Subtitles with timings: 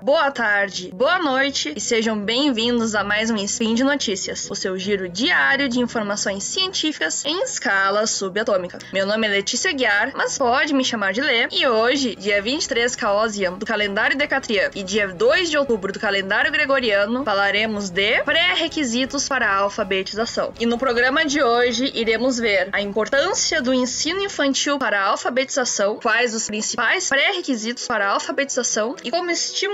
[0.00, 4.78] boa tarde, boa noite e sejam bem-vindos a mais um Spin de Notícias, o seu
[4.78, 8.78] giro diário de informações científicas em escala subatômica.
[8.92, 12.94] Meu nome é Letícia Guiar, mas pode me chamar de Lê, e hoje, dia 23
[12.96, 19.28] Caosian do calendário Decatrian e dia 2 de outubro do calendário Gregoriano, falaremos de pré-requisitos
[19.28, 20.52] para a alfabetização.
[20.60, 25.98] E no programa de hoje iremos ver a importância do ensino infantil para a alfabetização,
[26.00, 29.30] quais os principais pré-requisitos para a alfabetização e como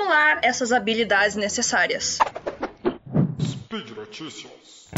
[0.08, 2.18] estimular essas habilidades necessárias.
[3.40, 4.88] Speed Notícias.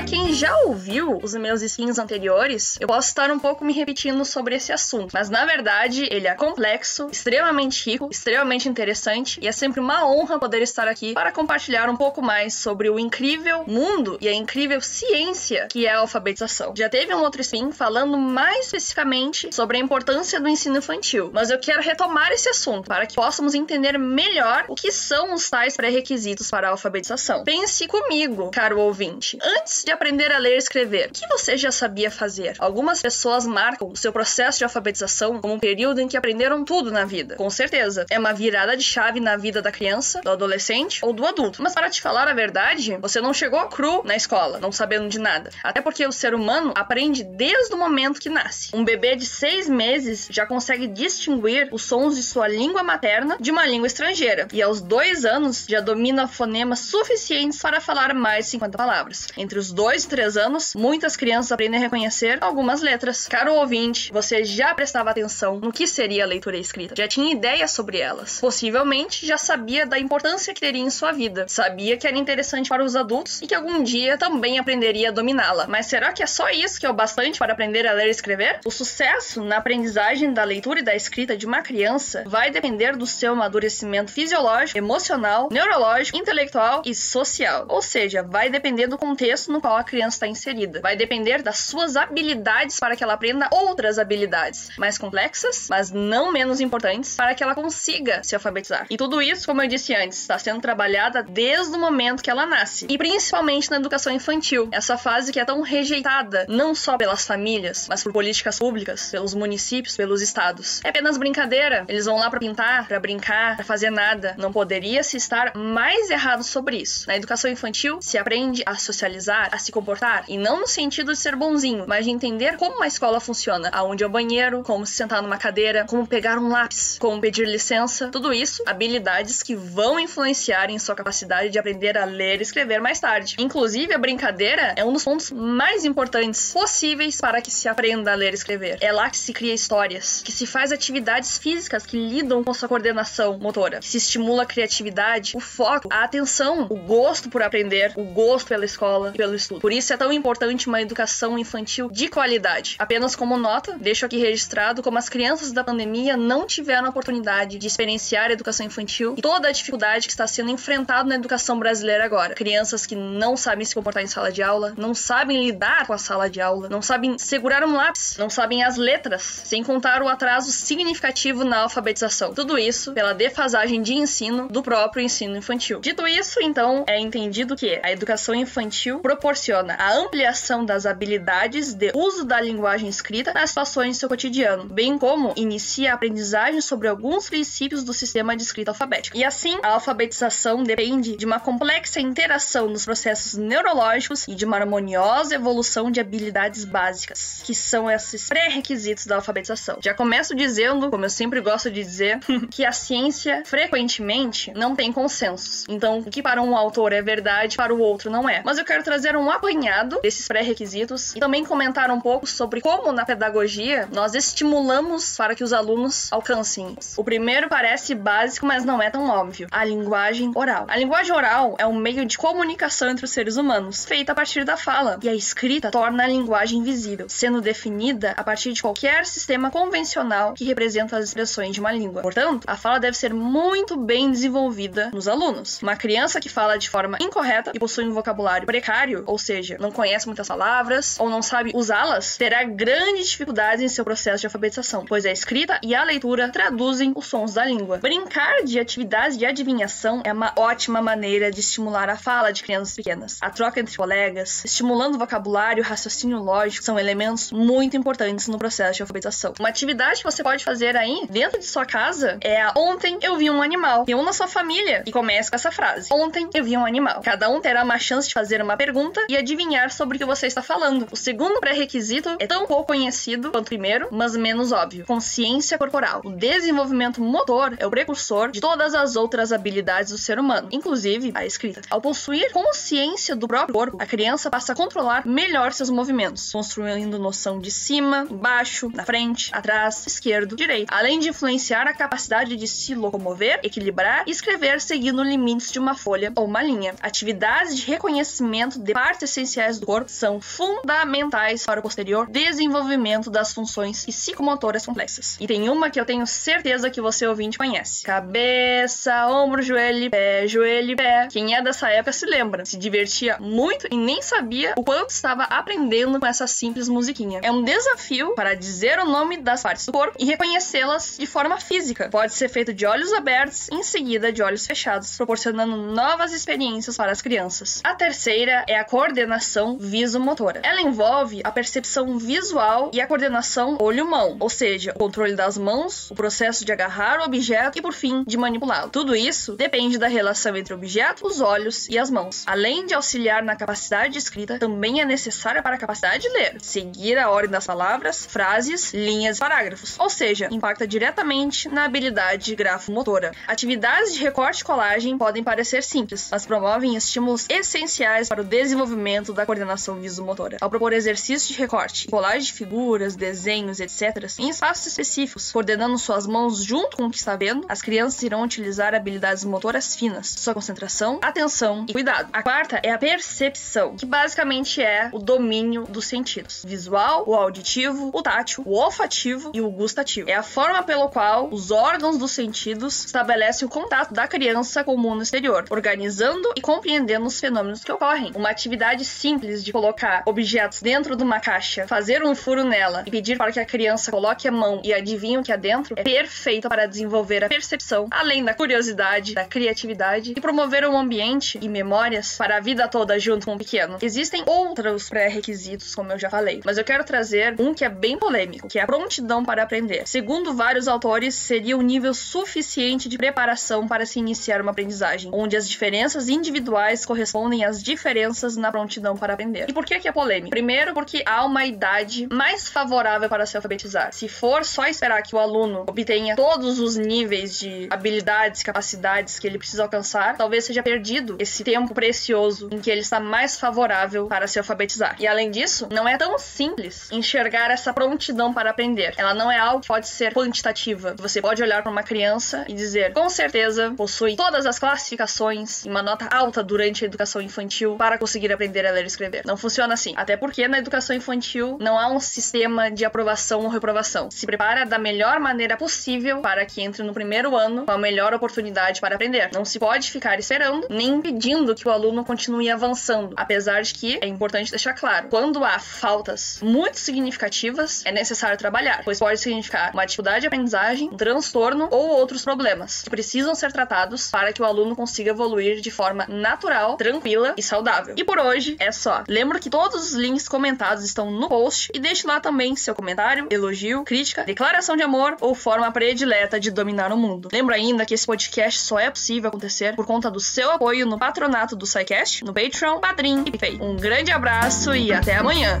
[0.00, 4.24] Para quem já ouviu os meus skins anteriores, eu posso estar um pouco me repetindo
[4.24, 9.52] sobre esse assunto, mas na verdade ele é complexo, extremamente rico, extremamente interessante e é
[9.52, 14.16] sempre uma honra poder estar aqui para compartilhar um pouco mais sobre o incrível mundo
[14.22, 16.72] e a incrível ciência que é a alfabetização.
[16.74, 21.50] Já teve um outro spin falando mais especificamente sobre a importância do ensino infantil, mas
[21.50, 25.76] eu quero retomar esse assunto para que possamos entender melhor o que são os tais
[25.76, 27.44] pré-requisitos para a alfabetização.
[27.44, 29.38] Pense comigo, caro ouvinte.
[29.42, 32.56] Antes de aprender a ler e escrever, o que você já sabia fazer?
[32.58, 36.90] Algumas pessoas marcam o seu processo de alfabetização como um período em que aprenderam tudo
[36.90, 37.36] na vida.
[37.36, 41.26] Com certeza, é uma virada de chave na vida da criança, do adolescente ou do
[41.26, 41.62] adulto.
[41.62, 45.18] Mas para te falar a verdade, você não chegou cru na escola, não sabendo de
[45.18, 45.50] nada.
[45.62, 48.74] Até porque o ser humano aprende desde o momento que nasce.
[48.74, 53.50] Um bebê de seis meses já consegue distinguir os sons de sua língua materna de
[53.50, 54.48] uma língua estrangeira.
[54.50, 59.28] E aos dois anos já domina fonemas suficientes para falar mais de 50 palavras.
[59.36, 63.26] Entre os dois três anos, muitas crianças aprendem a reconhecer algumas letras.
[63.26, 66.94] Caro ouvinte, você já prestava atenção no que seria a leitura escrita?
[66.94, 68.38] Já tinha ideia sobre elas?
[68.38, 71.46] Possivelmente já sabia da importância que teria em sua vida.
[71.48, 75.66] Sabia que era interessante para os adultos e que algum dia também aprenderia a dominá-la.
[75.66, 78.10] Mas será que é só isso que é o bastante para aprender a ler e
[78.10, 78.60] escrever?
[78.66, 83.06] O sucesso na aprendizagem da leitura e da escrita de uma criança vai depender do
[83.06, 87.64] seu amadurecimento fisiológico, emocional, neurológico, intelectual e social.
[87.66, 90.80] Ou seja, vai depender do contexto no qual a criança está inserida.
[90.80, 96.32] Vai depender das suas habilidades para que ela aprenda outras habilidades mais complexas, mas não
[96.32, 98.86] menos importantes, para que ela consiga se alfabetizar.
[98.90, 102.46] E tudo isso, como eu disse antes, está sendo trabalhada desde o momento que ela
[102.46, 102.86] nasce.
[102.88, 107.86] E principalmente na educação infantil, essa fase que é tão rejeitada não só pelas famílias,
[107.88, 110.80] mas por políticas públicas, pelos municípios, pelos estados.
[110.84, 111.84] É apenas brincadeira.
[111.88, 114.34] Eles vão lá para pintar, para brincar, para fazer nada.
[114.38, 117.06] Não poderia se estar mais errado sobre isso.
[117.06, 121.18] Na educação infantil se aprende a socializar a se comportar, e não no sentido de
[121.18, 124.94] ser bonzinho, mas de entender como uma escola funciona, aonde é o banheiro, como se
[124.94, 129.98] sentar numa cadeira, como pegar um lápis, como pedir licença, tudo isso, habilidades que vão
[130.00, 133.36] influenciar em sua capacidade de aprender a ler e escrever mais tarde.
[133.38, 138.14] Inclusive, a brincadeira é um dos pontos mais importantes possíveis para que se aprenda a
[138.14, 138.78] ler e escrever.
[138.80, 142.68] É lá que se cria histórias, que se faz atividades físicas que lidam com sua
[142.68, 147.92] coordenação motora, que se estimula a criatividade, o foco, a atenção, o gosto por aprender,
[147.96, 149.49] o gosto pela escola e pelo estudo.
[149.58, 152.76] Por isso é tão importante uma educação infantil de qualidade.
[152.78, 157.58] Apenas como nota, deixo aqui registrado como as crianças da pandemia não tiveram a oportunidade
[157.58, 161.58] de experienciar a educação infantil e toda a dificuldade que está sendo enfrentada na educação
[161.58, 162.34] brasileira agora.
[162.34, 165.98] Crianças que não sabem se comportar em sala de aula, não sabem lidar com a
[165.98, 170.08] sala de aula, não sabem segurar um lápis, não sabem as letras, sem contar o
[170.08, 172.34] atraso significativo na alfabetização.
[172.34, 175.80] Tudo isso pela defasagem de ensino do próprio ensino infantil.
[175.80, 179.39] Dito isso, então, é entendido que a educação infantil proporciona
[179.78, 184.98] a ampliação das habilidades de uso da linguagem escrita nas situações do seu cotidiano, bem
[184.98, 189.16] como inicia a aprendizagem sobre alguns princípios do sistema de escrita alfabética.
[189.16, 194.58] E assim, a alfabetização depende de uma complexa interação nos processos neurológicos e de uma
[194.58, 199.78] harmoniosa evolução de habilidades básicas, que são esses pré-requisitos da alfabetização.
[199.80, 202.18] Já começo dizendo, como eu sempre gosto de dizer,
[202.50, 205.64] que a ciência frequentemente não tem consensos.
[205.68, 208.42] Então, o que para um autor é verdade, para o outro não é.
[208.44, 212.92] Mas eu quero trazer um apanhado desses pré-requisitos e também comentar um pouco sobre como
[212.92, 216.76] na pedagogia nós estimulamos para que os alunos alcancem.
[216.96, 220.66] O primeiro parece básico, mas não é tão óbvio: a linguagem oral.
[220.68, 224.44] A linguagem oral é um meio de comunicação entre os seres humanos, feita a partir
[224.44, 229.06] da fala, e a escrita torna a linguagem visível, sendo definida a partir de qualquer
[229.06, 232.02] sistema convencional que representa as expressões de uma língua.
[232.02, 235.60] Portanto, a fala deve ser muito bem desenvolvida nos alunos.
[235.62, 239.70] Uma criança que fala de forma incorreta e possui um vocabulário precário, ou seja, não
[239.70, 244.84] conhece muitas palavras ou não sabe usá-las, terá grandes dificuldades em seu processo de alfabetização,
[244.84, 247.78] pois a escrita e a leitura traduzem os sons da língua.
[247.78, 252.74] Brincar de atividades de adivinhação é uma ótima maneira de estimular a fala de crianças
[252.74, 253.18] pequenas.
[253.20, 258.38] A troca entre colegas, estimulando o vocabulário o raciocínio lógico, são elementos muito importantes no
[258.38, 259.34] processo de alfabetização.
[259.38, 263.16] Uma atividade que você pode fazer aí, dentro de sua casa, é a Ontem eu
[263.16, 263.84] vi um animal.
[263.86, 265.88] Reúna sua família e comece com essa frase.
[265.92, 267.00] Ontem eu vi um animal.
[267.02, 270.28] Cada um terá uma chance de fazer uma pergunta e adivinhar sobre o que você
[270.28, 270.86] está falando.
[270.92, 274.86] O segundo pré-requisito é tão pouco conhecido quanto o primeiro, mas menos óbvio.
[274.86, 276.00] Consciência corporal.
[276.04, 281.10] O desenvolvimento motor é o precursor de todas as outras habilidades do ser humano, inclusive
[281.12, 281.60] a escrita.
[281.68, 286.96] Ao possuir consciência do próprio corpo, a criança passa a controlar melhor seus movimentos, construindo
[286.96, 292.46] noção de cima, embaixo, na frente, atrás, esquerdo, direito, além de influenciar a capacidade de
[292.46, 296.76] se locomover, equilibrar e escrever seguindo limites de uma folha ou uma linha.
[296.80, 303.32] Atividades de reconhecimento de partes essenciais do corpo são fundamentais para o posterior desenvolvimento das
[303.32, 305.16] funções psicomotoras complexas.
[305.20, 310.26] E tem uma que eu tenho certeza que você ouvinte conhece: cabeça, ombro, joelho, pé,
[310.26, 311.06] joelho, pé.
[311.08, 315.22] Quem é dessa época se lembra, se divertia muito e nem sabia o quanto estava
[315.22, 317.20] aprendendo com essa simples musiquinha.
[317.22, 321.38] É um desafio para dizer o nome das partes do corpo e reconhecê-las de forma
[321.38, 321.88] física.
[321.90, 326.90] Pode ser feito de olhos abertos, em seguida de olhos fechados, proporcionando novas experiências para
[326.90, 327.60] as crianças.
[327.62, 330.40] A terceira é a coordenação visomotora.
[330.42, 335.90] Ela envolve a percepção visual e a coordenação olho-mão, ou seja, o controle das mãos,
[335.90, 338.70] o processo de agarrar o objeto e, por fim, de manipulá-lo.
[338.70, 342.22] Tudo isso depende da relação entre o objeto, os olhos e as mãos.
[342.26, 346.38] Além de auxiliar na capacidade de escrita, também é necessária para a capacidade de ler,
[346.40, 352.34] seguir a ordem das palavras, frases, linhas e parágrafos, ou seja, impacta diretamente na habilidade
[352.34, 353.12] grafomotora.
[353.28, 358.69] Atividades de recorte e colagem podem parecer simples, mas promovem estímulos essenciais para o desenvolvimento
[359.14, 360.36] da coordenação visomotora.
[360.40, 366.06] Ao propor exercícios de recorte, colagem de figuras, desenhos, etc., em espaços específicos, coordenando suas
[366.06, 370.34] mãos junto com o que está vendo, as crianças irão utilizar habilidades motoras finas, sua
[370.34, 372.08] concentração, atenção e cuidado.
[372.12, 377.90] A quarta é a percepção, que basicamente é o domínio dos sentidos: visual, o auditivo,
[377.92, 380.08] o tátil, o olfativo e o gustativo.
[380.08, 384.74] É a forma pelo qual os órgãos dos sentidos estabelecem o contato da criança com
[384.74, 388.12] o mundo exterior, organizando e compreendendo os fenômenos que ocorrem.
[388.14, 392.90] Uma atividade simples de colocar objetos dentro de uma caixa, fazer um furo nela e
[392.90, 395.82] pedir para que a criança coloque a mão e adivinhe o que há dentro é
[395.82, 401.48] perfeita para desenvolver a percepção, além da curiosidade, da criatividade e promover um ambiente e
[401.48, 403.78] memórias para a vida toda junto com o pequeno.
[403.80, 407.98] Existem outros pré-requisitos, como eu já falei, mas eu quero trazer um que é bem
[407.98, 409.82] polêmico, que é a prontidão para aprender.
[409.86, 415.36] Segundo vários autores, seria o nível suficiente de preparação para se iniciar uma aprendizagem, onde
[415.36, 419.48] as diferenças individuais correspondem às diferenças na prontidão para aprender.
[419.48, 420.30] E por que que é polêmico?
[420.30, 423.92] Primeiro, porque há uma idade mais favorável para se alfabetizar.
[423.92, 429.26] Se for só esperar que o aluno obtenha todos os níveis de habilidades, capacidades que
[429.26, 434.06] ele precisa alcançar, talvez seja perdido esse tempo precioso em que ele está mais favorável
[434.06, 434.96] para se alfabetizar.
[434.98, 438.94] E além disso, não é tão simples enxergar essa prontidão para aprender.
[438.96, 440.94] Ela não é algo que pode ser quantitativa.
[440.98, 445.68] Você pode olhar para uma criança e dizer, com certeza, possui todas as classificações e
[445.68, 449.22] uma nota alta durante a educação infantil para conseguir aprender a ler e escrever.
[449.26, 449.92] Não funciona assim.
[449.96, 454.10] Até porque na educação infantil não há um sistema de aprovação ou reprovação.
[454.10, 458.14] Se prepara da melhor maneira possível para que entre no primeiro ano com a melhor
[458.14, 459.30] oportunidade para aprender.
[459.34, 463.14] Não se pode ficar esperando nem impedindo que o aluno continue avançando.
[463.16, 468.80] Apesar de que é importante deixar claro, quando há faltas muito significativas, é necessário trabalhar,
[468.84, 473.52] pois pode significar uma dificuldade de aprendizagem, um transtorno ou outros problemas que precisam ser
[473.52, 477.94] tratados para que o aluno consiga evoluir de forma natural, tranquila e saudável.
[477.98, 479.04] E por hoje é só.
[479.08, 483.26] Lembro que todos os links comentados estão no post e deixe lá também seu comentário,
[483.30, 487.28] elogio, crítica, declaração de amor ou forma predileta de dominar o mundo.
[487.32, 490.98] Lembro ainda que esse podcast só é possível acontecer por conta do seu apoio no
[490.98, 493.58] patronato do SciCast, no Patreon, Padrim e PayPay.
[493.60, 495.60] Um grande abraço e até amanhã!